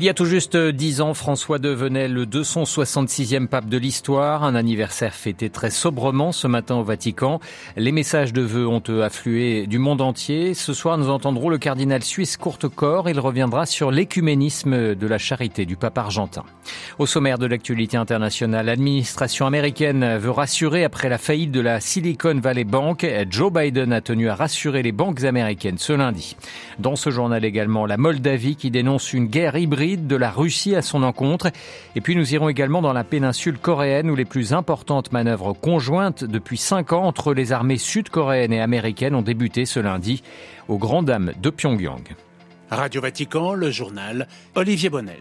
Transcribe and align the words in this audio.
Il 0.00 0.04
y 0.04 0.08
a 0.08 0.14
tout 0.14 0.24
juste 0.24 0.56
dix 0.56 1.02
ans, 1.02 1.12
François 1.12 1.58
devenait 1.58 2.08
le 2.08 2.24
266e 2.24 3.48
pape 3.48 3.68
de 3.68 3.76
l'histoire, 3.76 4.44
un 4.44 4.54
anniversaire 4.54 5.14
fêté 5.14 5.50
très 5.50 5.68
sobrement 5.68 6.32
ce 6.32 6.46
matin 6.46 6.76
au 6.76 6.82
Vatican. 6.82 7.38
Les 7.76 7.92
messages 7.92 8.32
de 8.32 8.40
vœux 8.40 8.66
ont 8.66 8.82
afflué 9.02 9.66
du 9.66 9.78
monde 9.78 10.00
entier. 10.00 10.54
Ce 10.54 10.72
soir, 10.72 10.96
nous 10.96 11.10
entendrons 11.10 11.50
le 11.50 11.58
cardinal 11.58 12.02
suisse 12.02 12.38
Courtecorps. 12.38 13.10
Il 13.10 13.20
reviendra 13.20 13.66
sur 13.66 13.90
l'écuménisme 13.90 14.94
de 14.94 15.06
la 15.06 15.18
charité 15.18 15.66
du 15.66 15.76
pape 15.76 15.98
argentin. 15.98 16.44
Au 16.98 17.04
sommaire 17.04 17.36
de 17.36 17.44
l'actualité 17.44 17.98
internationale, 17.98 18.64
l'administration 18.64 19.44
américaine 19.44 20.16
veut 20.16 20.30
rassurer 20.30 20.82
après 20.82 21.10
la 21.10 21.18
faillite 21.18 21.52
de 21.52 21.60
la 21.60 21.78
Silicon 21.78 22.40
Valley 22.42 22.64
Bank. 22.64 23.06
Joe 23.28 23.52
Biden 23.52 23.92
a 23.92 24.00
tenu 24.00 24.30
à 24.30 24.34
rassurer 24.34 24.82
les 24.82 24.92
banques 24.92 25.24
américaines 25.24 25.76
ce 25.76 25.92
lundi. 25.92 26.36
Dans 26.78 26.96
ce 26.96 27.10
journal 27.10 27.44
également, 27.44 27.84
la 27.84 27.98
Moldavie 27.98 28.56
qui 28.56 28.70
dénonce 28.70 29.12
une 29.12 29.26
guerre 29.26 29.58
hybride 29.58 29.89
de 29.96 30.16
la 30.16 30.30
Russie 30.30 30.74
à 30.74 30.82
son 30.82 31.02
encontre. 31.02 31.48
Et 31.96 32.00
puis 32.00 32.16
nous 32.16 32.34
irons 32.34 32.48
également 32.48 32.82
dans 32.82 32.92
la 32.92 33.04
péninsule 33.04 33.58
coréenne 33.58 34.10
où 34.10 34.16
les 34.16 34.24
plus 34.24 34.52
importantes 34.52 35.12
manœuvres 35.12 35.52
conjointes 35.52 36.24
depuis 36.24 36.56
cinq 36.56 36.92
ans 36.92 37.04
entre 37.04 37.34
les 37.34 37.52
armées 37.52 37.78
sud-coréennes 37.78 38.52
et 38.52 38.60
américaines 38.60 39.14
ont 39.14 39.22
débuté 39.22 39.64
ce 39.64 39.80
lundi 39.80 40.22
aux 40.68 40.78
grandes 40.78 41.06
dames 41.06 41.32
de 41.40 41.50
Pyongyang. 41.50 42.04
Radio 42.70 43.00
Vatican, 43.00 43.54
le 43.54 43.70
journal 43.70 44.28
Olivier 44.54 44.90
Bonnel. 44.90 45.20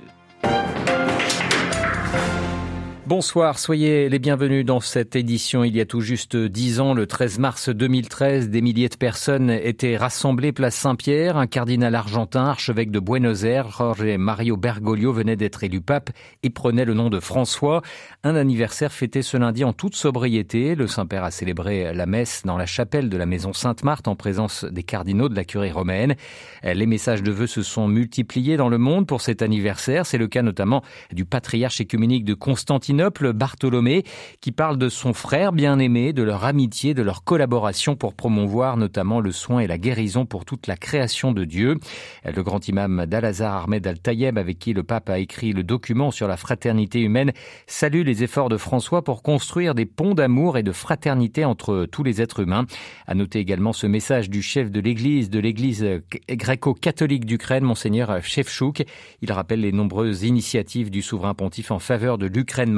Bonsoir, 3.09 3.57
soyez 3.57 4.07
les 4.07 4.19
bienvenus 4.19 4.63
dans 4.63 4.81
cette 4.81 5.15
édition. 5.15 5.63
Il 5.63 5.75
y 5.75 5.81
a 5.81 5.85
tout 5.87 5.99
juste 5.99 6.37
dix 6.37 6.79
ans, 6.79 6.93
le 6.93 7.07
13 7.07 7.39
mars 7.39 7.69
2013, 7.69 8.51
des 8.51 8.61
milliers 8.61 8.87
de 8.87 8.97
personnes 8.97 9.49
étaient 9.49 9.97
rassemblées 9.97 10.51
place 10.51 10.75
Saint-Pierre. 10.75 11.35
Un 11.35 11.47
cardinal 11.47 11.95
argentin, 11.95 12.45
archevêque 12.45 12.91
de 12.91 12.99
Buenos 12.99 13.45
Aires, 13.45 13.71
Jorge 13.71 14.15
Mario 14.19 14.57
Bergoglio, 14.57 15.11
venait 15.11 15.35
d'être 15.35 15.63
élu 15.63 15.81
pape 15.81 16.11
et 16.43 16.51
prenait 16.51 16.85
le 16.85 16.93
nom 16.93 17.09
de 17.09 17.19
François. 17.19 17.81
Un 18.23 18.35
anniversaire 18.35 18.91
fêté 18.91 19.23
ce 19.23 19.37
lundi 19.37 19.63
en 19.63 19.73
toute 19.73 19.95
sobriété. 19.95 20.75
Le 20.75 20.85
Saint-Père 20.85 21.23
a 21.23 21.31
célébré 21.31 21.91
la 21.95 22.05
messe 22.05 22.43
dans 22.45 22.59
la 22.59 22.67
chapelle 22.67 23.09
de 23.09 23.17
la 23.17 23.25
maison 23.25 23.53
Sainte-Marthe 23.53 24.07
en 24.07 24.15
présence 24.15 24.65
des 24.65 24.83
cardinaux 24.83 25.29
de 25.29 25.35
la 25.35 25.45
curie 25.45 25.71
romaine. 25.71 26.13
Les 26.61 26.85
messages 26.85 27.23
de 27.23 27.31
vœux 27.31 27.47
se 27.47 27.63
sont 27.63 27.87
multipliés 27.87 28.55
dans 28.55 28.69
le 28.69 28.77
monde 28.77 29.07
pour 29.07 29.21
cet 29.21 29.41
anniversaire. 29.41 30.05
C'est 30.05 30.19
le 30.19 30.27
cas 30.27 30.43
notamment 30.43 30.83
du 31.11 31.25
patriarche 31.25 31.81
écuménique 31.81 32.23
de 32.23 32.35
Constantinople 32.35 32.98
Bartholomé, 33.33 34.03
qui 34.41 34.51
parle 34.51 34.77
de 34.77 34.89
son 34.89 35.13
frère 35.13 35.53
bien-aimé, 35.53 36.13
de 36.13 36.23
leur 36.23 36.43
amitié, 36.43 36.93
de 36.93 37.01
leur 37.01 37.23
collaboration 37.23 37.95
pour 37.95 38.13
promouvoir 38.13 38.77
notamment 38.77 39.19
le 39.21 39.31
soin 39.31 39.59
et 39.59 39.67
la 39.67 39.77
guérison 39.77 40.25
pour 40.25 40.45
toute 40.45 40.67
la 40.67 40.75
création 40.75 41.31
de 41.31 41.45
Dieu. 41.45 41.77
Le 42.25 42.43
grand 42.43 42.67
imam 42.67 43.05
d'Al-Azhar 43.05 43.63
Ahmed 43.63 43.87
Al-Tayeb, 43.87 44.37
avec 44.37 44.59
qui 44.59 44.73
le 44.73 44.83
pape 44.83 45.09
a 45.09 45.19
écrit 45.19 45.53
le 45.53 45.63
document 45.63 46.11
sur 46.11 46.27
la 46.27 46.37
fraternité 46.37 47.01
humaine, 47.01 47.31
salue 47.67 48.03
les 48.03 48.23
efforts 48.23 48.49
de 48.49 48.57
François 48.57 49.03
pour 49.03 49.23
construire 49.23 49.75
des 49.75 49.85
ponts 49.85 50.13
d'amour 50.13 50.57
et 50.57 50.63
de 50.63 50.71
fraternité 50.71 51.45
entre 51.45 51.85
tous 51.85 52.03
les 52.03 52.21
êtres 52.21 52.41
humains. 52.41 52.65
À 53.07 53.15
noter 53.15 53.39
également 53.39 53.73
ce 53.73 53.87
message 53.87 54.29
du 54.29 54.41
chef 54.41 54.71
de 54.71 54.79
l'église, 54.79 55.29
de 55.29 55.39
l'église 55.39 55.85
gréco-catholique 56.29 57.25
d'Ukraine, 57.25 57.63
monseigneur 57.63 58.23
Shevchuk. 58.23 58.83
Il 59.21 59.31
rappelle 59.31 59.61
les 59.61 59.71
nombreuses 59.71 60.23
initiatives 60.23 60.89
du 60.89 61.01
souverain 61.01 61.33
pontife 61.33 61.71
en 61.71 61.79
faveur 61.79 62.17
de 62.17 62.25
l'Ukraine 62.25 62.71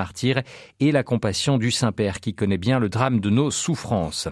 et 0.80 0.92
la 0.92 1.04
compassion 1.04 1.58
du 1.58 1.72
Saint-Père 1.72 2.20
qui 2.20 2.34
connaît 2.34 2.58
bien 2.58 2.80
le 2.80 2.90
drame 2.90 3.20
de 3.20 3.30
nos 3.30 3.52
souffrances. 3.52 4.28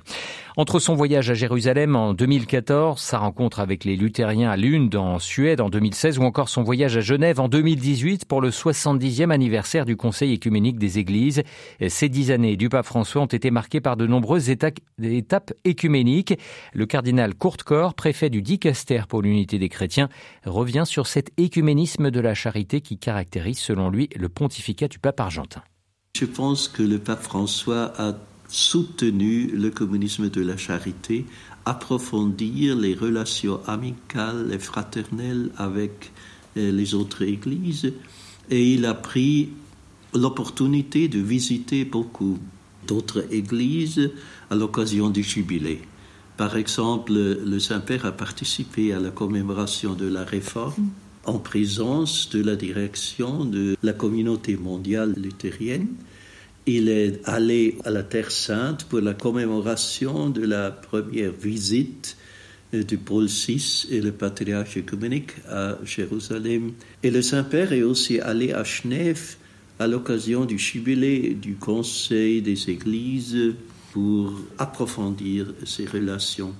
Entre 0.57 0.79
son 0.79 0.93
voyage 0.93 1.29
à 1.29 1.33
Jérusalem 1.33 1.95
en 1.95 2.13
2014, 2.13 2.99
sa 2.99 3.17
rencontre 3.17 3.61
avec 3.61 3.85
les 3.85 3.95
luthériens 3.95 4.49
à 4.49 4.57
Lund 4.57 4.93
en 4.95 5.17
Suède 5.17 5.61
en 5.61 5.69
2016 5.69 6.19
ou 6.19 6.23
encore 6.23 6.49
son 6.49 6.63
voyage 6.63 6.97
à 6.97 6.99
Genève 6.99 7.39
en 7.39 7.47
2018 7.47 8.25
pour 8.25 8.41
le 8.41 8.49
70e 8.49 9.31
anniversaire 9.31 9.85
du 9.85 9.95
Conseil 9.95 10.33
écuménique 10.33 10.77
des 10.77 10.99
Églises, 10.99 11.43
ces 11.87 12.09
dix 12.09 12.31
années 12.31 12.57
du 12.57 12.67
pape 12.67 12.85
François 12.85 13.21
ont 13.21 13.25
été 13.25 13.51
marquées 13.51 13.79
par 13.79 13.95
de 13.95 14.05
nombreuses 14.05 14.49
étapes 14.49 15.53
écuméniques. 15.63 16.37
Le 16.73 16.85
cardinal 16.85 17.35
Courtecor, 17.35 17.93
préfet 17.93 18.29
du 18.29 18.41
Dicaster 18.41 19.03
pour 19.07 19.21
l'unité 19.21 19.59
des 19.59 19.69
chrétiens, 19.69 20.09
revient 20.45 20.83
sur 20.85 21.07
cet 21.07 21.31
écuménisme 21.37 22.11
de 22.11 22.19
la 22.19 22.33
charité 22.33 22.81
qui 22.81 22.97
caractérise 22.97 23.59
selon 23.59 23.89
lui 23.89 24.09
le 24.15 24.27
pontificat 24.27 24.87
du 24.87 24.99
pape 24.99 25.19
argentin. 25.19 25.61
Je 26.19 26.25
pense 26.25 26.67
que 26.67 26.83
le 26.83 26.99
pape 26.99 27.23
François 27.23 27.93
a 27.97 28.13
soutenu 28.49 29.47
le 29.53 29.69
communisme 29.69 30.29
de 30.29 30.41
la 30.41 30.57
charité, 30.57 31.25
approfondir 31.63 32.75
les 32.75 32.93
relations 32.93 33.61
amicales 33.67 34.49
et 34.51 34.59
fraternelles 34.59 35.49
avec 35.55 36.11
euh, 36.57 36.73
les 36.73 36.93
autres 36.93 37.21
églises, 37.21 37.93
et 38.49 38.73
il 38.73 38.85
a 38.85 38.95
pris 38.95 39.51
l'opportunité 40.13 41.07
de 41.07 41.19
visiter 41.19 41.85
beaucoup 41.85 42.37
d'autres 42.85 43.25
églises 43.31 44.11
à 44.49 44.55
l'occasion 44.55 45.09
du 45.09 45.23
jubilé. 45.23 45.83
Par 46.35 46.57
exemple, 46.57 47.13
le 47.13 47.59
Saint-Père 47.59 48.05
a 48.05 48.11
participé 48.11 48.91
à 48.91 48.99
la 48.99 49.11
commémoration 49.11 49.93
de 49.93 50.07
la 50.07 50.25
réforme 50.25 50.89
en 51.25 51.39
présence 51.39 52.29
de 52.29 52.43
la 52.43 52.55
direction 52.55 53.45
de 53.45 53.75
la 53.83 53.93
communauté 53.93 54.55
mondiale 54.57 55.13
luthérienne. 55.17 55.87
Il 56.65 56.89
est 56.89 57.21
allé 57.27 57.77
à 57.83 57.89
la 57.89 58.03
Terre 58.03 58.31
Sainte 58.31 58.85
pour 58.85 59.01
la 59.01 59.13
commémoration 59.13 60.29
de 60.29 60.41
la 60.41 60.71
première 60.71 61.31
visite 61.31 62.17
du 62.73 62.97
pôle 62.97 63.25
VI 63.25 63.87
et 63.89 64.01
le 64.01 64.11
patriarche 64.11 64.77
écuménique 64.77 65.31
à 65.49 65.77
Jérusalem. 65.83 66.73
Et 67.01 67.09
le 67.09 67.21
Saint-Père 67.21 67.73
est 67.73 67.83
aussi 67.83 68.19
allé 68.19 68.53
à 68.53 68.63
Genève 68.63 69.37
à 69.79 69.87
l'occasion 69.87 70.45
du 70.45 70.59
jubilé 70.59 71.33
du 71.33 71.55
Conseil 71.55 72.41
des 72.41 72.69
Églises 72.69 73.53
pour 73.93 74.33
approfondir 74.57 75.53
ces 75.65 75.85
relations. 75.85 76.53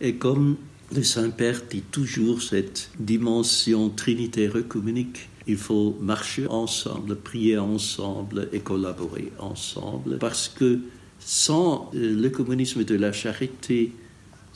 Et 0.00 0.16
comme 0.16 0.56
le 0.94 1.02
Saint-Père 1.02 1.62
dit 1.68 1.82
toujours 1.82 2.42
cette 2.42 2.90
dimension 2.98 3.90
trinitaire 3.90 4.56
œcuménique. 4.56 5.28
Il 5.46 5.56
faut 5.56 5.96
marcher 6.00 6.46
ensemble, 6.46 7.16
prier 7.16 7.58
ensemble 7.58 8.48
et 8.52 8.60
collaborer 8.60 9.32
ensemble 9.38 10.18
parce 10.18 10.48
que 10.48 10.80
sans 11.18 11.90
euh, 11.94 12.20
le 12.20 12.30
communisme 12.30 12.84
de 12.84 12.94
la 12.94 13.12
charité, 13.12 13.92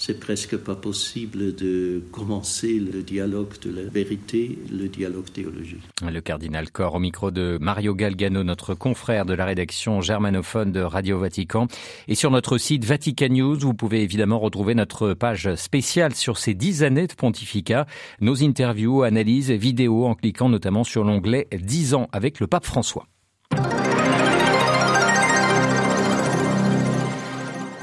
c'est 0.00 0.18
presque 0.18 0.56
pas 0.56 0.74
possible 0.74 1.54
de 1.54 2.02
commencer 2.10 2.78
le 2.78 3.02
dialogue 3.02 3.60
de 3.60 3.70
la 3.70 3.82
vérité, 3.82 4.58
le 4.72 4.88
dialogue 4.88 5.30
théologique. 5.30 5.82
Le 6.02 6.20
cardinal 6.20 6.70
Corr 6.70 6.94
au 6.94 6.98
micro 6.98 7.30
de 7.30 7.58
Mario 7.60 7.94
Galgano, 7.94 8.42
notre 8.42 8.74
confrère 8.74 9.26
de 9.26 9.34
la 9.34 9.44
rédaction 9.44 10.00
germanophone 10.00 10.72
de 10.72 10.80
Radio 10.80 11.18
Vatican. 11.18 11.66
Et 12.08 12.14
sur 12.14 12.30
notre 12.30 12.56
site 12.56 12.86
Vatican 12.86 13.28
News, 13.28 13.58
vous 13.58 13.74
pouvez 13.74 14.02
évidemment 14.02 14.38
retrouver 14.38 14.74
notre 14.74 15.12
page 15.12 15.54
spéciale 15.56 16.14
sur 16.14 16.38
ces 16.38 16.54
dix 16.54 16.82
années 16.82 17.06
de 17.06 17.12
pontificat, 17.12 17.84
nos 18.22 18.42
interviews, 18.42 19.02
analyses, 19.02 19.50
vidéos, 19.50 20.06
en 20.06 20.14
cliquant 20.14 20.48
notamment 20.48 20.82
sur 20.82 21.04
l'onglet 21.04 21.46
10 21.52 21.92
ans 21.92 22.08
avec 22.12 22.40
le 22.40 22.46
pape 22.46 22.64
François. 22.64 23.06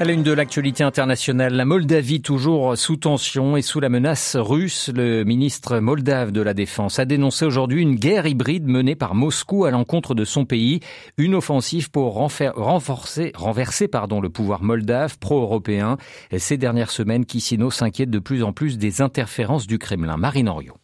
À 0.00 0.04
la 0.04 0.14
de 0.14 0.32
l'actualité 0.32 0.84
internationale, 0.84 1.54
la 1.54 1.64
Moldavie 1.64 2.22
toujours 2.22 2.78
sous 2.78 2.94
tension 2.94 3.56
et 3.56 3.62
sous 3.62 3.80
la 3.80 3.88
menace 3.88 4.36
russe. 4.36 4.92
Le 4.94 5.24
ministre 5.24 5.80
moldave 5.80 6.30
de 6.30 6.40
la 6.40 6.54
Défense 6.54 7.00
a 7.00 7.04
dénoncé 7.04 7.44
aujourd'hui 7.44 7.82
une 7.82 7.96
guerre 7.96 8.24
hybride 8.24 8.68
menée 8.68 8.94
par 8.94 9.16
Moscou 9.16 9.64
à 9.64 9.72
l'encontre 9.72 10.14
de 10.14 10.24
son 10.24 10.44
pays, 10.44 10.78
une 11.16 11.34
offensive 11.34 11.90
pour 11.90 12.14
renforcer, 12.14 13.32
renverser 13.34 13.88
pardon, 13.88 14.20
le 14.20 14.30
pouvoir 14.30 14.62
moldave 14.62 15.18
pro-européen. 15.18 15.96
Ces 16.36 16.58
dernières 16.58 16.92
semaines, 16.92 17.26
Kissino 17.26 17.72
s'inquiète 17.72 18.10
de 18.10 18.20
plus 18.20 18.44
en 18.44 18.52
plus 18.52 18.78
des 18.78 19.02
interférences 19.02 19.66
du 19.66 19.78
Kremlin. 19.80 20.16
Marine 20.16 20.48
Henriot. 20.48 20.76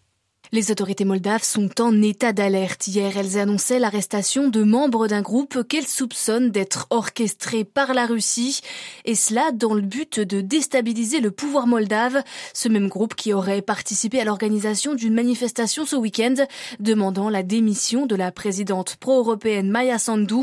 Les 0.55 0.71
autorités 0.71 1.05
moldaves 1.05 1.43
sont 1.43 1.81
en 1.81 2.01
état 2.01 2.33
d'alerte. 2.33 2.87
Hier, 2.87 3.17
elles 3.17 3.41
annonçaient 3.41 3.81
l'arrestation 3.81 4.47
de 4.47 4.63
membres 4.63 5.09
d'un 5.09 5.21
groupe 5.21 5.67
qu'elles 5.67 5.89
soupçonnent 5.89 6.53
d'être 6.53 6.87
orchestré 6.91 7.65
par 7.65 7.93
la 7.93 8.07
Russie, 8.07 8.61
et 9.05 9.17
cela 9.17 9.51
dans 9.51 9.75
le 9.75 9.81
but 9.81 10.21
de 10.21 10.41
déstabiliser 10.41 11.19
le 11.19 11.33
pouvoir 11.33 11.67
moldave, 11.67 12.23
ce 12.53 12.69
même 12.69 12.87
groupe 12.87 13.17
qui 13.17 13.33
aurait 13.33 13.63
participé 13.63 14.21
à 14.21 14.25
l'organisation 14.25 14.95
d'une 14.95 15.15
manifestation 15.15 15.87
ce 15.87 15.97
week-end 15.97 16.37
demandant 16.79 17.31
la 17.31 17.43
démission 17.43 18.07
de 18.07 18.15
la 18.15 18.31
présidente 18.31 18.95
pro-européenne 19.01 19.73
Maya 19.73 19.99
Sandu. 19.99 20.37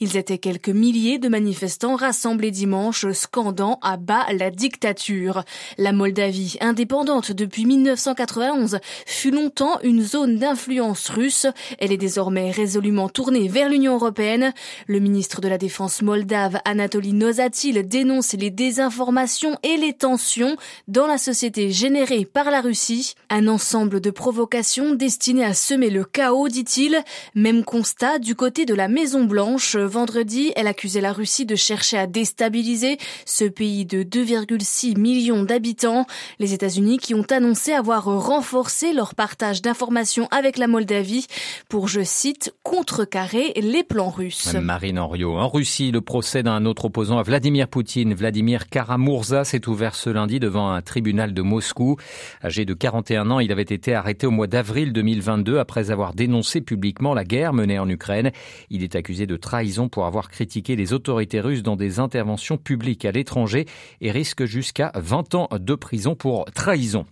Ils 0.00 0.16
étaient 0.16 0.38
quelques 0.38 0.70
milliers 0.70 1.18
de 1.18 1.28
manifestants 1.28 1.96
rassemblés 1.96 2.50
dimanche, 2.50 3.12
scandant 3.12 3.78
à 3.82 3.98
bas 3.98 4.24
la 4.32 4.50
dictature. 4.50 5.44
La 5.76 5.92
Moldavie, 5.92 6.56
indépendante 6.62 7.30
depuis 7.32 7.66
1991, 7.66 8.78
fut 9.04 9.30
longtemps 9.30 9.49
une 9.82 10.02
zone 10.02 10.36
d'influence 10.36 11.08
russe. 11.08 11.46
Elle 11.78 11.92
est 11.92 11.96
désormais 11.96 12.50
résolument 12.50 13.08
tournée 13.08 13.48
vers 13.48 13.68
l'Union 13.68 13.94
européenne. 13.94 14.52
Le 14.86 15.00
ministre 15.00 15.40
de 15.40 15.48
la 15.48 15.58
Défense 15.58 16.02
moldave, 16.02 16.60
Anatoly 16.64 17.12
Nozatil, 17.12 17.86
dénonce 17.86 18.32
les 18.34 18.50
désinformations 18.50 19.56
et 19.62 19.76
les 19.76 19.92
tensions 19.92 20.56
dans 20.88 21.06
la 21.06 21.18
société 21.18 21.70
générée 21.70 22.24
par 22.24 22.50
la 22.50 22.60
Russie. 22.60 23.14
Un 23.28 23.48
ensemble 23.48 24.00
de 24.00 24.10
provocations 24.10 24.94
destinées 24.94 25.44
à 25.44 25.54
semer 25.54 25.90
le 25.90 26.04
chaos, 26.04 26.48
dit-il. 26.48 27.02
Même 27.34 27.64
constat 27.64 28.18
du 28.18 28.34
côté 28.34 28.66
de 28.66 28.74
la 28.74 28.88
Maison 28.88 29.24
Blanche. 29.24 29.76
Vendredi, 29.76 30.52
elle 30.56 30.66
accusait 30.66 31.00
la 31.00 31.12
Russie 31.12 31.46
de 31.46 31.56
chercher 31.56 31.98
à 31.98 32.06
déstabiliser 32.06 32.98
ce 33.26 33.44
pays 33.44 33.84
de 33.84 34.02
2,6 34.02 34.98
millions 34.98 35.42
d'habitants. 35.42 36.06
Les 36.38 36.54
États-Unis 36.54 36.98
qui 36.98 37.14
ont 37.14 37.26
annoncé 37.30 37.72
avoir 37.72 38.04
renforcé 38.04 38.92
leur 38.92 39.14
partenariat 39.40 39.60
d'informations 39.62 40.28
avec 40.30 40.58
la 40.58 40.66
Moldavie 40.66 41.26
pour, 41.68 41.88
je 41.88 42.02
cite, 42.02 42.54
contrecarrer 42.62 43.52
les 43.56 43.82
plans 43.82 44.10
russes. 44.10 44.54
Marine 44.54 44.98
Henriot. 44.98 45.36
En 45.36 45.48
Russie, 45.48 45.90
le 45.90 46.00
procès 46.00 46.42
d'un 46.42 46.66
autre 46.66 46.86
opposant 46.86 47.18
à 47.18 47.22
Vladimir 47.22 47.68
Poutine, 47.68 48.14
Vladimir 48.14 48.68
Karamurza, 48.68 49.44
s'est 49.44 49.66
ouvert 49.66 49.94
ce 49.94 50.10
lundi 50.10 50.40
devant 50.40 50.70
un 50.70 50.82
tribunal 50.82 51.32
de 51.32 51.42
Moscou. 51.42 51.96
Âgé 52.44 52.64
de 52.64 52.74
41 52.74 53.30
ans, 53.30 53.40
il 53.40 53.50
avait 53.50 53.62
été 53.62 53.94
arrêté 53.94 54.26
au 54.26 54.30
mois 54.30 54.46
d'avril 54.46 54.92
2022 54.92 55.58
après 55.58 55.90
avoir 55.90 56.14
dénoncé 56.14 56.60
publiquement 56.60 57.14
la 57.14 57.24
guerre 57.24 57.52
menée 57.52 57.78
en 57.78 57.88
Ukraine. 57.88 58.30
Il 58.68 58.82
est 58.82 58.94
accusé 58.94 59.26
de 59.26 59.36
trahison 59.36 59.88
pour 59.88 60.06
avoir 60.06 60.28
critiqué 60.28 60.76
les 60.76 60.92
autorités 60.92 61.40
russes 61.40 61.62
dans 61.62 61.76
des 61.76 61.98
interventions 61.98 62.58
publiques 62.58 63.04
à 63.04 63.12
l'étranger 63.12 63.66
et 64.00 64.10
risque 64.10 64.44
jusqu'à 64.44 64.92
20 64.94 65.34
ans 65.34 65.48
de 65.52 65.74
prison 65.74 66.14
pour 66.14 66.44
trahison. 66.54 67.06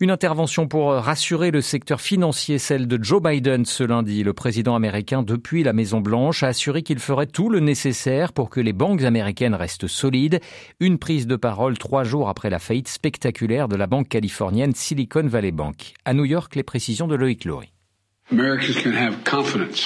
Une 0.00 0.10
intervention 0.10 0.66
pour 0.66 0.92
rassurer 0.92 1.50
le 1.50 1.62
secteur 1.64 2.00
financier, 2.00 2.58
celle 2.58 2.86
de 2.86 3.02
Joe 3.02 3.20
Biden 3.20 3.64
ce 3.64 3.82
lundi. 3.82 4.22
Le 4.22 4.32
président 4.32 4.76
américain, 4.76 5.22
depuis 5.22 5.62
la 5.62 5.72
Maison-Blanche, 5.72 6.42
a 6.42 6.48
assuré 6.48 6.82
qu'il 6.82 6.98
ferait 6.98 7.26
tout 7.26 7.48
le 7.48 7.60
nécessaire 7.60 8.32
pour 8.32 8.50
que 8.50 8.60
les 8.60 8.72
banques 8.72 9.02
américaines 9.02 9.54
restent 9.54 9.88
solides. 9.88 10.40
Une 10.80 10.98
prise 10.98 11.26
de 11.26 11.36
parole 11.36 11.76
trois 11.78 12.04
jours 12.04 12.28
après 12.28 12.50
la 12.50 12.58
faillite 12.58 12.88
spectaculaire 12.88 13.68
de 13.68 13.76
la 13.76 13.86
banque 13.86 14.08
californienne 14.08 14.74
Silicon 14.74 15.26
Valley 15.26 15.52
Bank. 15.52 15.94
À 16.04 16.14
New 16.14 16.24
York, 16.24 16.54
les 16.54 16.62
précisions 16.62 17.08
de 17.08 17.16
Loïc 17.16 17.44
Laurie. 17.44 17.73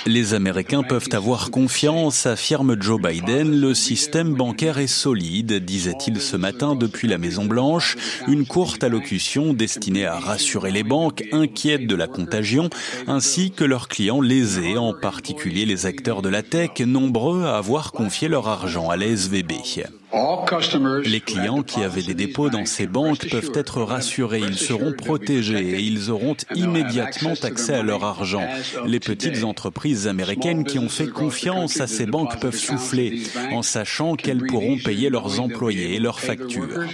Les 0.07 0.35
Américains 0.35 0.85
peuvent 0.85 1.09
avoir 1.13 1.51
confiance, 1.51 2.25
affirme 2.25 2.81
Joe 2.81 3.01
Biden. 3.01 3.61
Le 3.61 3.75
système 3.75 4.35
bancaire 4.35 4.79
est 4.79 4.87
solide, 4.87 5.65
disait-il 5.65 6.21
ce 6.21 6.37
matin 6.37 6.77
depuis 6.77 7.09
la 7.09 7.19
Maison 7.19 7.45
Blanche. 7.45 7.97
Une 8.29 8.47
courte 8.47 8.85
allocution 8.85 9.55
destinée 9.55 10.07
à 10.07 10.21
rassurer 10.21 10.71
les 10.71 10.85
banques 10.85 11.25
inquiètes 11.33 11.89
de 11.89 11.97
la 11.97 12.07
contagion, 12.07 12.71
ainsi 13.09 13.51
que 13.51 13.65
leurs 13.65 13.89
clients 13.89 14.21
lésés, 14.21 14.79
en 14.79 14.95
particulier 14.95 15.67
les 15.67 15.87
acteurs 15.87 16.23
de 16.23 16.29
la 16.29 16.45
tech, 16.45 16.79
nombreux 16.79 17.45
à 17.45 17.57
avoir 17.57 17.91
confié 17.91 18.29
leur 18.29 18.47
argent 18.47 18.89
à 18.89 18.97
la 18.97 19.07
SVB. 19.07 19.53
Les 21.05 21.21
clients 21.21 21.63
qui 21.63 21.83
avaient 21.83 22.03
des 22.03 22.15
dépôts 22.15 22.49
dans 22.49 22.65
ces 22.65 22.87
banques 22.87 23.29
peuvent 23.29 23.53
être 23.55 23.83
rassurés, 23.83 24.41
ils 24.41 24.57
seront 24.57 24.93
protégés 24.93 25.75
et 25.75 25.81
ils 25.81 26.11
auront 26.11 26.37
immédiatement 26.55 27.35
accès 27.43 27.75
à 27.75 27.83
leur 27.83 28.05
argent. 28.05 28.47
Les 28.87 29.01
petites 29.01 29.45
entreprises 29.45 30.09
américaines 30.09 30.65
qui 30.65 30.79
ont 30.79 30.89
fait 30.89 31.09
confiance 31.09 31.81
à 31.81 31.87
ces 31.87 32.07
banques 32.07 32.41
peuvent 32.41 32.57
souffler 32.57 33.23
en 33.53 33.63
sachant 33.63 34.15
qu'elles 34.15 34.47
pourront 34.47 34.79
payer 34.79 35.11
leurs 35.11 35.41
employés 35.41 35.97
et 35.97 36.01
leurs 36.01 36.21
factures. 36.21 36.87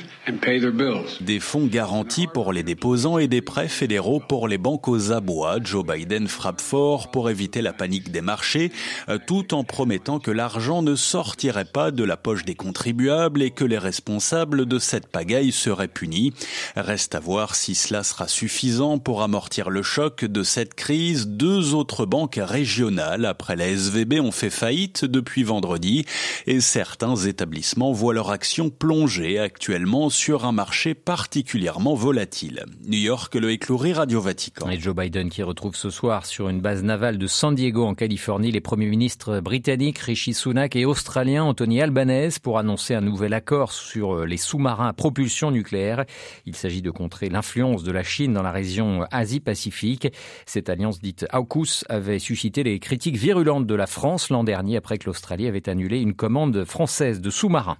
Des 1.20 1.40
fonds 1.40 1.66
garantis 1.66 2.26
pour 2.26 2.52
les 2.52 2.64
déposants 2.64 3.18
et 3.18 3.28
des 3.28 3.42
prêts 3.42 3.68
fédéraux 3.68 4.20
pour 4.20 4.48
les 4.48 4.58
banques 4.58 4.88
aux 4.88 5.12
abois. 5.12 5.58
Joe 5.62 5.84
Biden 5.86 6.26
frappe 6.26 6.60
fort 6.60 7.10
pour 7.10 7.30
éviter 7.30 7.62
la 7.62 7.72
panique 7.72 8.10
des 8.10 8.22
marchés, 8.22 8.72
euh, 9.08 9.18
tout 9.24 9.54
en 9.54 9.62
promettant 9.62 10.18
que 10.18 10.30
l'argent 10.30 10.82
ne 10.82 10.94
sortirait 10.94 11.64
pas 11.64 11.90
de 11.90 12.02
la 12.02 12.16
poche 12.16 12.44
des 12.44 12.54
contribuables 12.54 13.03
et 13.04 13.50
que 13.50 13.64
les 13.64 13.76
responsables 13.76 14.64
de 14.64 14.78
cette 14.78 15.08
pagaille 15.08 15.52
seraient 15.52 15.88
punis. 15.88 16.32
Reste 16.74 17.14
à 17.14 17.20
voir 17.20 17.54
si 17.54 17.74
cela 17.74 18.02
sera 18.02 18.28
suffisant 18.28 18.98
pour 18.98 19.22
amortir 19.22 19.68
le 19.68 19.82
choc 19.82 20.24
de 20.24 20.42
cette 20.42 20.72
crise. 20.72 21.26
Deux 21.26 21.74
autres 21.74 22.06
banques 22.06 22.40
régionales 22.42 23.26
après 23.26 23.56
la 23.56 23.68
SVB 23.68 24.20
ont 24.20 24.32
fait 24.32 24.48
faillite 24.48 25.04
depuis 25.04 25.42
vendredi 25.42 26.06
et 26.46 26.60
certains 26.60 27.16
établissements 27.16 27.92
voient 27.92 28.14
leur 28.14 28.30
action 28.30 28.70
plonger 28.70 29.38
actuellement 29.38 30.08
sur 30.08 30.46
un 30.46 30.52
marché 30.52 30.94
particulièrement 30.94 31.94
volatile. 31.94 32.64
New 32.86 32.98
York, 32.98 33.34
le 33.34 33.50
écloury 33.50 33.92
Radio 33.92 34.22
Vatican. 34.22 34.70
Et 34.70 34.80
Joe 34.80 34.94
Biden 34.94 35.28
qui 35.28 35.42
retrouve 35.42 35.76
ce 35.76 35.90
soir 35.90 36.24
sur 36.24 36.48
une 36.48 36.62
base 36.62 36.82
navale 36.82 37.18
de 37.18 37.26
San 37.26 37.54
Diego 37.54 37.84
en 37.84 37.94
Californie 37.94 38.50
les 38.50 38.62
premiers 38.62 38.88
ministres 38.88 39.40
britanniques 39.40 39.98
Rishi 39.98 40.32
Sunak 40.32 40.74
et 40.74 40.86
australien 40.86 41.44
Anthony 41.44 41.82
Albanese 41.82 42.38
pour 42.38 42.58
annoncer 42.58 42.93
un 42.94 43.00
nouvel 43.00 43.34
accord 43.34 43.72
sur 43.72 44.14
euh, 44.14 44.26
les 44.26 44.36
sous-marins 44.36 44.88
à 44.88 44.92
propulsion 44.92 45.50
nucléaire. 45.50 46.04
Il 46.46 46.56
s'agit 46.56 46.82
de 46.82 46.90
contrer 46.90 47.28
l'influence 47.28 47.82
de 47.82 47.92
la 47.92 48.02
Chine 48.02 48.32
dans 48.32 48.42
la 48.42 48.52
région 48.52 49.04
Asie-Pacifique. 49.10 50.12
Cette 50.46 50.68
alliance 50.68 51.00
dite 51.00 51.26
AUKUS 51.32 51.84
avait 51.88 52.18
suscité 52.18 52.62
les 52.62 52.78
critiques 52.78 53.16
virulentes 53.16 53.66
de 53.66 53.74
la 53.74 53.86
France 53.86 54.30
l'an 54.30 54.44
dernier 54.44 54.76
après 54.76 54.98
que 54.98 55.06
l'Australie 55.06 55.46
avait 55.46 55.68
annulé 55.68 56.00
une 56.00 56.14
commande 56.14 56.64
française 56.64 57.20
de 57.20 57.30
sous-marins. 57.30 57.78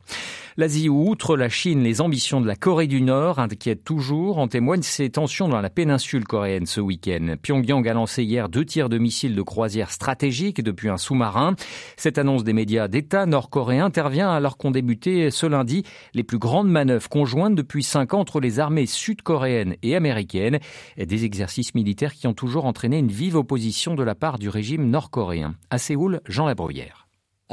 L'Asie 0.57 0.89
outre 0.89 1.37
la 1.37 1.49
Chine, 1.49 1.83
les 1.83 2.01
ambitions 2.01 2.41
de 2.41 2.47
la 2.47 2.55
Corée 2.55 2.87
du 2.87 3.03
Nord 3.03 3.41
inquiètent 3.41 3.83
toujours. 3.83 4.39
En 4.39 4.47
témoignent 4.47 4.83
ces 4.83 5.11
tensions 5.11 5.49
dans 5.49 5.61
la 5.61 5.69
péninsule 5.69 6.25
coréenne 6.25 6.67
ce 6.67 6.81
week-end. 6.81 7.35
Pyongyang 7.43 7.89
a 7.89 7.93
lancé 7.93 8.23
hier 8.23 8.49
deux 8.49 8.65
tirs 8.65 8.89
de 8.89 8.99
missiles 8.99 9.35
de 9.35 9.43
croisière 9.43 9.91
stratégiques 9.91 10.63
depuis 10.63 10.89
un 10.89 10.97
sous-marin. 10.97 11.57
Cette 11.97 12.19
annonce 12.19 12.45
des 12.45 12.53
médias 12.53 12.87
d'État 12.87 13.27
nord-coréens 13.27 13.87
intervient 13.87 14.31
alors 14.31 14.57
qu'ont 14.57 14.71
ce 15.05 15.47
lundi 15.47 15.85
les 16.15 16.25
plus 16.25 16.39
grandes 16.39 16.69
manœuvres 16.71 17.09
conjointes 17.09 17.55
depuis 17.55 17.83
cinq 17.83 18.15
ans 18.15 18.21
entre 18.21 18.41
les 18.41 18.61
armées 18.61 18.87
sud-coréennes 18.87 19.77
et 19.83 19.97
américaines. 19.97 20.59
Des 20.97 21.25
exercices 21.25 21.75
militaires 21.75 22.15
qui 22.15 22.27
ont 22.27 22.35
toujours 22.35 22.65
entraîné 22.65 22.99
une 22.99 23.09
vive 23.09 23.37
opposition 23.37 23.95
de 23.95 24.03
la 24.03 24.15
part 24.15 24.39
du 24.39 24.49
régime 24.49 24.89
nord-coréen. 24.89 25.55
À 25.71 25.79
Séoul, 25.79 26.21
Jean 26.27 26.47
Labrouillère. 26.47 27.04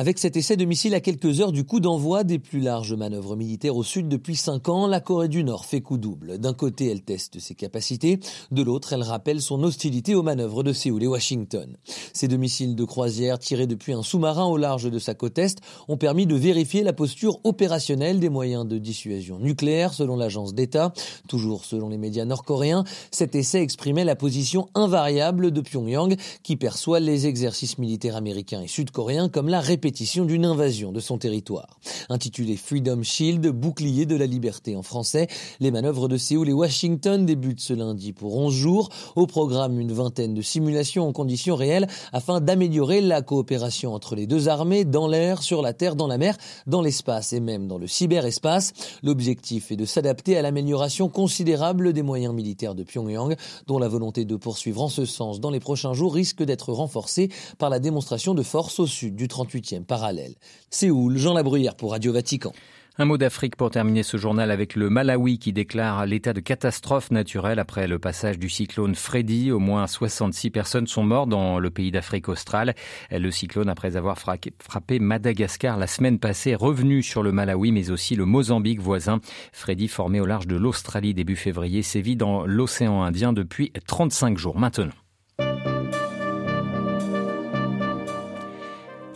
Avec 0.02 0.18
cet 0.18 0.36
essai 0.36 0.58
de 0.58 0.66
missile 0.66 0.96
à 0.96 1.00
quelques 1.00 1.42
heures 1.42 1.52
du 1.52 1.64
coup 1.64 1.80
d'envoi 1.80 2.24
des 2.24 2.40
plus 2.40 2.60
larges 2.60 2.96
manœuvres 2.96 3.36
militaires 3.36 3.76
au 3.76 3.84
sud 3.84 4.08
depuis 4.08 4.36
cinq 4.36 4.68
ans, 4.68 4.88
la 4.88 5.00
Corée 5.00 5.28
du 5.28 5.44
Nord 5.44 5.64
fait 5.64 5.82
coup 5.82 6.00
double. 6.00 6.40
D'un 6.40 6.56
côté, 6.56 6.88
elle 6.88 7.04
teste 7.04 7.40
ses 7.40 7.54
capacités, 7.54 8.20
de 8.50 8.64
l'autre, 8.64 8.94
elle 8.94 9.04
rappelle 9.04 9.44
son 9.44 9.62
hostilité 9.62 10.16
aux 10.16 10.24
manœuvres 10.24 10.64
de 10.64 10.74
Séoul 10.74 11.04
et 11.04 11.08
Washington. 11.08 11.78
Ces 12.14 12.28
deux 12.28 12.38
missiles 12.38 12.76
de 12.76 12.84
croisière 12.84 13.38
tirés 13.38 13.68
depuis 13.68 13.94
un 13.94 14.02
sous-marin 14.02 14.46
au 14.46 14.58
large 14.58 14.90
de 14.90 14.98
sa 14.98 15.14
côte 15.14 15.38
est 15.38 15.60
ont 15.88 15.98
permis 15.98 16.26
de 16.26 16.34
vérifier 16.34 16.82
la 16.82 16.94
posture 16.94 17.40
opérationnelle 17.44 18.20
des 18.20 18.30
moyens 18.30 18.66
de 18.66 18.80
dissuasion 18.80 19.38
nucléaire 19.38 19.94
selon 19.94 20.16
l'agence 20.16 20.56
d'État. 20.56 20.94
Toujours 21.28 21.64
selon 21.64 21.90
les 21.90 22.00
médias 22.00 22.26
nord-coréens, 22.26 22.86
cet 23.12 23.36
essai 23.36 23.62
exprimait 23.62 24.04
la 24.04 24.16
position 24.16 24.68
invariable 24.74 25.52
de 25.52 25.62
Pyongyang 25.62 26.16
qui 26.42 26.56
perçoit 26.56 27.00
les 27.00 27.28
exercices 27.28 27.78
militaires 27.78 28.16
américains 28.16 28.64
et 28.64 28.68
sud-coréens 28.68 29.30
comme 29.30 29.48
la 29.48 29.60
répétition 29.60 29.91
d'une 29.92 30.46
invasion 30.46 30.92
de 30.92 31.00
son 31.00 31.18
territoire. 31.18 31.80
Intitulé 32.10 32.56
Freedom 32.56 33.04
Shield, 33.04 33.46
bouclier 33.48 34.06
de 34.06 34.16
la 34.16 34.26
liberté 34.26 34.76
en 34.76 34.84
français, 34.84 35.28
les 35.60 35.70
manœuvres 35.70 36.08
de 36.08 36.18
Séoul 36.18 36.50
et 36.50 36.54
Washington 36.54 37.26
débutent 37.26 37.60
ce 37.60 37.74
lundi 37.74 38.14
pour 38.14 38.38
11 38.38 38.54
jours. 38.54 38.90
Au 39.16 39.28
programme, 39.28 39.80
une 39.80 39.92
vingtaine 39.92 40.34
de 40.34 40.42
simulations 40.42 41.08
en 41.08 41.12
conditions 41.12 41.56
réelles 41.56 41.88
afin 42.14 42.40
d'améliorer 42.40 43.02
la 43.02 43.22
coopération 43.22 43.94
entre 43.94 44.16
les 44.16 44.28
deux 44.28 44.48
armées 44.48 44.86
dans 44.86 45.08
l'air, 45.08 45.44
sur 45.44 45.62
la 45.62 45.74
terre, 45.74 45.96
dans 45.96 46.08
la 46.08 46.18
mer, 46.18 46.38
dans 46.68 46.82
l'espace 46.82 47.34
et 47.34 47.42
même 47.42 47.68
dans 47.68 47.78
le 47.78 47.88
cyberespace. 47.88 48.72
L'objectif 49.04 49.72
est 49.72 49.78
de 49.78 49.86
s'adapter 49.86 50.38
à 50.38 50.42
l'amélioration 50.42 51.10
considérable 51.10 51.92
des 51.92 52.04
moyens 52.04 52.34
militaires 52.34 52.76
de 52.76 52.84
Pyongyang, 52.84 53.36
dont 53.68 53.78
la 53.78 53.90
volonté 53.90 54.24
de 54.24 54.36
poursuivre 54.38 54.82
en 54.82 54.90
ce 54.90 55.06
sens 55.06 55.42
dans 55.42 55.52
les 55.52 55.60
prochains 55.60 55.94
jours 55.94 56.14
risque 56.14 56.44
d'être 56.44 56.72
renforcée 56.72 57.30
par 57.58 57.70
la 57.70 57.80
démonstration 57.80 58.34
de 58.34 58.44
force 58.44 58.80
au 58.80 58.88
sud 58.88 59.16
du 59.16 59.28
38e 59.28 59.71
parallèle. 59.80 60.36
Séoul, 60.70 61.18
Jean 61.18 61.34
Labruyère 61.34 61.76
pour 61.76 61.92
Radio 61.92 62.12
Vatican. 62.12 62.52
Un 62.98 63.06
mot 63.06 63.18
d'Afrique 63.18 63.56
pour 63.56 63.72
terminer 63.72 64.04
ce 64.04 64.18
journal 64.18 64.52
avec 64.52 64.76
le 64.76 64.90
Malawi 64.90 65.40
qui 65.40 65.54
déclare 65.54 66.06
l'état 66.06 66.34
de 66.34 66.42
catastrophe 66.42 67.10
naturelle 67.10 67.58
après 67.58 67.88
le 67.88 68.00
passage 68.00 68.38
du 68.38 68.50
cyclone 68.50 68.96
Freddy. 68.96 69.50
Au 69.50 69.60
moins 69.60 69.88
66 69.88 70.50
personnes 70.50 70.88
sont 70.88 71.04
mortes 71.04 71.30
dans 71.30 71.58
le 71.58 71.70
pays 71.70 71.90
d'Afrique 71.90 72.28
australe. 72.28 72.76
Le 73.10 73.32
cyclone, 73.32 73.70
après 73.70 73.96
avoir 73.96 74.20
frappé 74.20 75.00
Madagascar 75.00 75.78
la 75.78 75.88
semaine 75.88 76.20
passée, 76.20 76.54
revenu 76.54 77.02
sur 77.02 77.24
le 77.24 77.32
Malawi 77.32 77.72
mais 77.72 77.92
aussi 77.92 78.16
le 78.16 78.26
Mozambique 78.26 78.82
voisin. 78.82 79.22
Freddy, 79.54 79.88
formé 79.88 80.20
au 80.20 80.26
large 80.26 80.48
de 80.48 80.58
l'Australie 80.58 81.14
début 81.14 81.38
février, 81.38 81.84
sévit 81.84 82.18
dans 82.18 82.46
l'océan 82.46 83.04
Indien 83.04 83.32
depuis 83.32 83.72
35 83.88 84.38
jours 84.38 84.60
maintenant. 84.60 84.92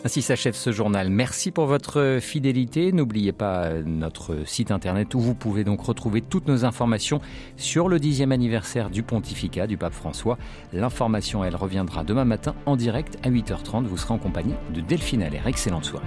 Ainsi 0.06 0.22
s'achève 0.22 0.54
ce 0.54 0.70
journal. 0.70 1.10
Merci 1.10 1.50
pour 1.50 1.66
votre 1.66 2.18
fidélité. 2.20 2.92
N'oubliez 2.92 3.32
pas 3.32 3.72
notre 3.84 4.46
site 4.46 4.70
internet 4.70 5.16
où 5.16 5.20
vous 5.20 5.34
pouvez 5.34 5.64
donc 5.64 5.80
retrouver 5.80 6.20
toutes 6.20 6.46
nos 6.46 6.64
informations 6.64 7.20
sur 7.56 7.88
le 7.88 7.98
dixième 7.98 8.30
anniversaire 8.30 8.88
du 8.88 9.02
pontificat 9.02 9.66
du 9.66 9.76
pape 9.76 9.94
François. 9.94 10.38
L'information, 10.72 11.42
elle 11.42 11.56
reviendra 11.56 12.04
demain 12.04 12.24
matin 12.24 12.54
en 12.66 12.76
direct 12.76 13.18
à 13.24 13.30
8h30. 13.30 13.86
Vous 13.86 13.96
serez 13.96 14.14
en 14.14 14.18
compagnie 14.18 14.54
de 14.72 14.80
Delphine 14.80 15.24
Allaire. 15.24 15.48
Excellente 15.48 15.86
soirée. 15.86 16.06